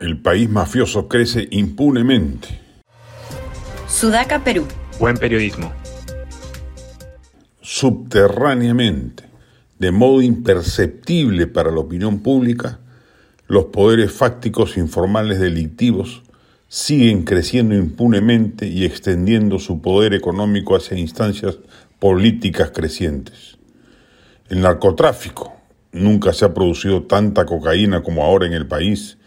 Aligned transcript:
El 0.00 0.16
país 0.16 0.48
mafioso 0.48 1.08
crece 1.08 1.46
impunemente. 1.50 2.48
Sudaca, 3.86 4.42
Perú. 4.42 4.66
Buen 4.98 5.18
periodismo. 5.18 5.70
Subterráneamente, 7.60 9.24
de 9.78 9.92
modo 9.92 10.22
imperceptible 10.22 11.46
para 11.46 11.70
la 11.70 11.80
opinión 11.80 12.20
pública, 12.20 12.78
los 13.46 13.66
poderes 13.66 14.10
fácticos 14.10 14.78
informales 14.78 15.38
delictivos 15.38 16.22
siguen 16.66 17.24
creciendo 17.24 17.74
impunemente 17.74 18.66
y 18.68 18.86
extendiendo 18.86 19.58
su 19.58 19.82
poder 19.82 20.14
económico 20.14 20.76
hacia 20.76 20.96
instancias 20.96 21.58
políticas 21.98 22.70
crecientes. 22.70 23.58
El 24.48 24.62
narcotráfico, 24.62 25.52
nunca 25.92 26.32
se 26.32 26.46
ha 26.46 26.54
producido 26.54 27.02
tanta 27.02 27.44
cocaína 27.44 28.02
como 28.02 28.24
ahora 28.24 28.46
en 28.46 28.54
el 28.54 28.66
país, 28.66 29.18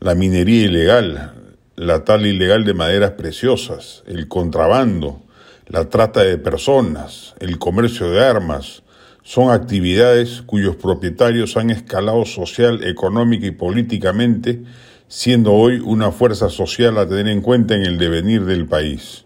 la 0.00 0.14
minería 0.14 0.64
ilegal, 0.64 1.32
la 1.76 2.04
tala 2.04 2.28
ilegal 2.28 2.64
de 2.64 2.74
maderas 2.74 3.12
preciosas, 3.12 4.02
el 4.06 4.28
contrabando, 4.28 5.22
la 5.66 5.88
trata 5.88 6.22
de 6.22 6.36
personas, 6.38 7.34
el 7.40 7.58
comercio 7.58 8.10
de 8.10 8.24
armas, 8.24 8.82
son 9.22 9.50
actividades 9.50 10.42
cuyos 10.42 10.76
propietarios 10.76 11.56
han 11.56 11.70
escalado 11.70 12.26
social, 12.26 12.84
económica 12.84 13.46
y 13.46 13.52
políticamente, 13.52 14.62
siendo 15.08 15.54
hoy 15.54 15.80
una 15.82 16.12
fuerza 16.12 16.50
social 16.50 16.98
a 16.98 17.08
tener 17.08 17.28
en 17.28 17.40
cuenta 17.40 17.74
en 17.74 17.82
el 17.82 17.96
devenir 17.96 18.44
del 18.44 18.66
país. 18.66 19.24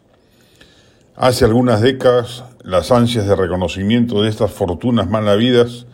Hace 1.16 1.44
algunas 1.44 1.80
décadas, 1.80 2.44
las 2.62 2.92
ansias 2.92 3.26
de 3.26 3.34
reconocimiento 3.34 4.22
de 4.22 4.28
estas 4.28 4.52
fortunas 4.52 5.10
mal 5.10 5.28
habidas 5.28 5.86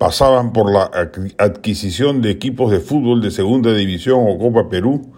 pasaban 0.00 0.54
por 0.54 0.72
la 0.72 0.90
adquisición 1.36 2.22
de 2.22 2.30
equipos 2.30 2.72
de 2.72 2.80
fútbol 2.80 3.20
de 3.20 3.30
segunda 3.30 3.74
división 3.74 4.24
o 4.26 4.38
Copa 4.38 4.70
Perú 4.70 5.12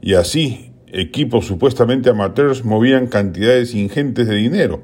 y 0.00 0.14
así 0.14 0.70
equipos 0.86 1.44
supuestamente 1.44 2.10
amateurs 2.10 2.64
movían 2.64 3.08
cantidades 3.08 3.74
ingentes 3.74 4.28
de 4.28 4.36
dinero. 4.36 4.82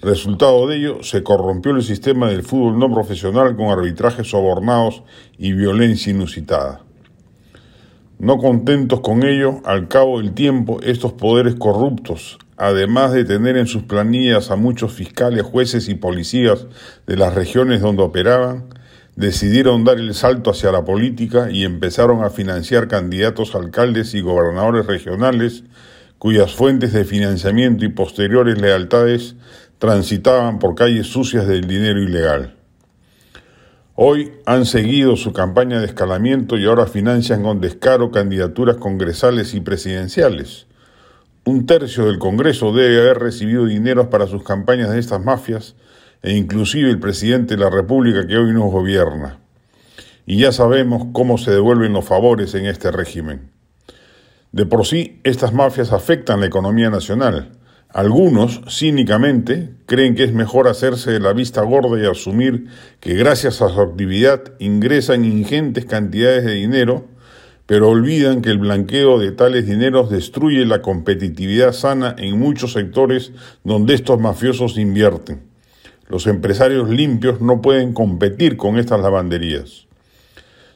Resultado 0.00 0.68
de 0.68 0.76
ello, 0.76 1.02
se 1.02 1.24
corrompió 1.24 1.72
el 1.72 1.82
sistema 1.82 2.28
del 2.28 2.44
fútbol 2.44 2.78
no 2.78 2.88
profesional 2.88 3.56
con 3.56 3.70
arbitrajes 3.70 4.30
sobornados 4.30 5.02
y 5.36 5.52
violencia 5.52 6.12
inusitada. 6.12 6.85
No 8.18 8.38
contentos 8.38 9.00
con 9.00 9.24
ello, 9.24 9.60
al 9.66 9.88
cabo 9.88 10.22
del 10.22 10.32
tiempo, 10.32 10.80
estos 10.82 11.12
poderes 11.12 11.54
corruptos, 11.56 12.38
además 12.56 13.12
de 13.12 13.26
tener 13.26 13.58
en 13.58 13.66
sus 13.66 13.82
planillas 13.82 14.50
a 14.50 14.56
muchos 14.56 14.94
fiscales, 14.94 15.42
jueces 15.42 15.90
y 15.90 15.96
policías 15.96 16.66
de 17.06 17.16
las 17.16 17.34
regiones 17.34 17.82
donde 17.82 18.02
operaban, 18.02 18.68
decidieron 19.16 19.84
dar 19.84 19.98
el 19.98 20.14
salto 20.14 20.50
hacia 20.50 20.72
la 20.72 20.82
política 20.82 21.50
y 21.50 21.64
empezaron 21.64 22.24
a 22.24 22.30
financiar 22.30 22.88
candidatos 22.88 23.54
alcaldes 23.54 24.14
y 24.14 24.22
gobernadores 24.22 24.86
regionales 24.86 25.64
cuyas 26.18 26.54
fuentes 26.54 26.94
de 26.94 27.04
financiamiento 27.04 27.84
y 27.84 27.90
posteriores 27.90 28.58
lealtades 28.58 29.36
transitaban 29.78 30.58
por 30.58 30.74
calles 30.74 31.06
sucias 31.06 31.46
del 31.46 31.68
dinero 31.68 32.00
ilegal. 32.00 32.55
Hoy 33.98 34.32
han 34.44 34.66
seguido 34.66 35.16
su 35.16 35.32
campaña 35.32 35.80
de 35.80 35.86
escalamiento 35.86 36.58
y 36.58 36.66
ahora 36.66 36.84
financian 36.84 37.42
con 37.42 37.62
descaro 37.62 38.10
candidaturas 38.10 38.76
congresales 38.76 39.54
y 39.54 39.60
presidenciales. 39.62 40.66
Un 41.46 41.64
tercio 41.64 42.04
del 42.04 42.18
Congreso 42.18 42.74
debe 42.74 43.00
haber 43.00 43.20
recibido 43.20 43.64
dineros 43.64 44.08
para 44.08 44.26
sus 44.26 44.42
campañas 44.42 44.90
de 44.90 44.98
estas 44.98 45.24
mafias 45.24 45.76
e 46.22 46.34
inclusive 46.34 46.90
el 46.90 47.00
presidente 47.00 47.56
de 47.56 47.64
la 47.64 47.70
República 47.70 48.26
que 48.26 48.36
hoy 48.36 48.52
nos 48.52 48.70
gobierna. 48.70 49.38
Y 50.26 50.40
ya 50.40 50.52
sabemos 50.52 51.06
cómo 51.14 51.38
se 51.38 51.52
devuelven 51.52 51.94
los 51.94 52.04
favores 52.04 52.54
en 52.54 52.66
este 52.66 52.90
régimen. 52.90 53.50
De 54.52 54.66
por 54.66 54.84
sí, 54.84 55.22
estas 55.24 55.54
mafias 55.54 55.94
afectan 55.94 56.40
la 56.40 56.46
economía 56.46 56.90
nacional. 56.90 57.52
Algunos, 57.88 58.60
cínicamente, 58.68 59.70
creen 59.86 60.14
que 60.14 60.24
es 60.24 60.32
mejor 60.32 60.68
hacerse 60.68 61.12
de 61.12 61.20
la 61.20 61.32
vista 61.32 61.62
gorda 61.62 61.98
y 61.98 62.06
asumir 62.06 62.66
que 63.00 63.14
gracias 63.14 63.62
a 63.62 63.68
su 63.68 63.80
actividad 63.80 64.42
ingresan 64.58 65.24
ingentes 65.24 65.86
cantidades 65.86 66.44
de 66.44 66.54
dinero, 66.54 67.06
pero 67.64 67.88
olvidan 67.88 68.42
que 68.42 68.50
el 68.50 68.58
blanqueo 68.58 69.18
de 69.18 69.32
tales 69.32 69.66
dineros 69.66 70.10
destruye 70.10 70.66
la 70.66 70.82
competitividad 70.82 71.72
sana 71.72 72.14
en 72.18 72.38
muchos 72.38 72.72
sectores 72.72 73.32
donde 73.64 73.94
estos 73.94 74.20
mafiosos 74.20 74.78
invierten. 74.78 75.42
Los 76.08 76.26
empresarios 76.26 76.88
limpios 76.88 77.40
no 77.40 77.60
pueden 77.60 77.92
competir 77.92 78.56
con 78.56 78.78
estas 78.78 79.00
lavanderías. 79.00 79.86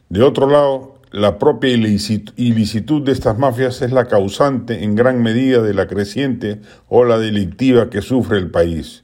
De 0.09 0.22
otro 0.22 0.48
lado, 0.48 1.00
la 1.12 1.38
propia 1.38 1.71
ilicitud 1.71 3.03
de 3.03 3.10
estas 3.10 3.37
mafias 3.37 3.82
es 3.82 3.91
la 3.91 4.06
causante 4.06 4.84
en 4.84 4.94
gran 4.94 5.22
medida 5.22 5.60
de 5.60 5.75
la 5.75 5.88
creciente 5.88 6.60
ola 6.88 7.19
delictiva 7.19 7.91
que 7.91 8.00
sufre 8.00 8.38
el 8.38 8.50
país. 8.50 9.03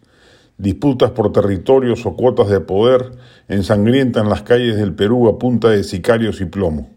Disputas 0.56 1.10
por 1.10 1.32
territorios 1.32 2.06
o 2.06 2.14
cuotas 2.14 2.48
de 2.48 2.60
poder 2.60 3.10
ensangrientan 3.48 4.28
las 4.28 4.42
calles 4.42 4.76
del 4.76 4.94
Perú 4.94 5.28
a 5.28 5.38
punta 5.38 5.68
de 5.68 5.82
sicarios 5.82 6.40
y 6.40 6.44
plomo. 6.44 6.90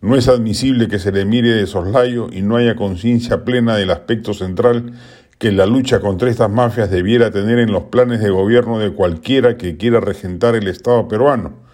No 0.00 0.16
es 0.16 0.28
admisible 0.28 0.88
que 0.88 0.98
se 0.98 1.12
le 1.12 1.24
mire 1.24 1.50
de 1.50 1.66
soslayo 1.66 2.28
y 2.32 2.42
no 2.42 2.56
haya 2.56 2.74
conciencia 2.74 3.44
plena 3.44 3.76
del 3.76 3.90
aspecto 3.90 4.34
central 4.34 4.94
que 5.38 5.52
la 5.52 5.66
lucha 5.66 6.00
contra 6.00 6.28
estas 6.28 6.50
mafias 6.50 6.90
debiera 6.90 7.30
tener 7.30 7.60
en 7.60 7.70
los 7.70 7.84
planes 7.84 8.20
de 8.20 8.30
gobierno 8.30 8.80
de 8.80 8.92
cualquiera 8.92 9.56
que 9.56 9.76
quiera 9.76 10.00
regentar 10.00 10.56
el 10.56 10.66
Estado 10.66 11.06
peruano, 11.06 11.67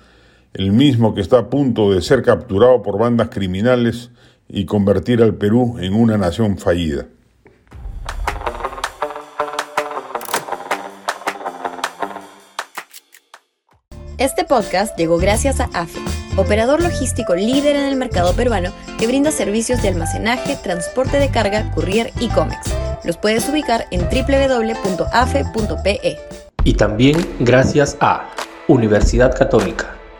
el 0.54 0.72
mismo 0.72 1.14
que 1.14 1.20
está 1.20 1.38
a 1.38 1.50
punto 1.50 1.92
de 1.92 2.00
ser 2.00 2.22
capturado 2.22 2.82
por 2.82 2.98
bandas 2.98 3.28
criminales 3.28 4.10
y 4.48 4.64
convertir 4.64 5.22
al 5.22 5.34
Perú 5.34 5.76
en 5.78 5.94
una 5.94 6.16
nación 6.16 6.58
fallida. 6.58 7.06
Este 14.16 14.44
podcast 14.44 14.96
llegó 14.96 15.18
gracias 15.18 15.60
a 15.60 15.64
AFE, 15.74 16.00
operador 16.36 16.82
logístico 16.82 17.34
líder 17.34 17.76
en 17.76 17.84
el 17.84 17.96
mercado 17.96 18.32
peruano 18.34 18.72
que 18.98 19.06
brinda 19.06 19.30
servicios 19.30 19.82
de 19.82 19.88
almacenaje, 19.88 20.56
transporte 20.56 21.18
de 21.18 21.30
carga, 21.30 21.70
courier 21.72 22.10
y 22.20 22.28
cómics 22.28 22.72
los 23.04 23.16
puedes 23.18 23.48
ubicar 23.48 23.86
en 23.90 24.00
www.afe.pe. 24.08 25.38
Y 26.64 26.74
también 26.74 27.16
gracias 27.40 27.96
a 28.00 28.30
Universidad 28.66 29.36
Católica, 29.36 29.96